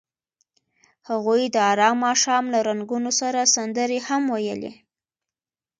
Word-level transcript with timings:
هغوی 1.09 1.41
د 1.55 1.57
آرام 1.71 1.95
ماښام 2.05 2.43
له 2.53 2.59
رنګونو 2.69 3.11
سره 3.19 3.51
سندرې 3.55 3.99
هم 4.07 4.23
ویلې. 4.33 4.73